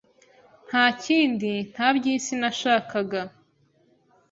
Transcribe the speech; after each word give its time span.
nta 0.67 0.85
kindi 1.03 1.51
nta 1.71 1.87
by’isi 1.95 2.33
nashakaga. 2.41 3.21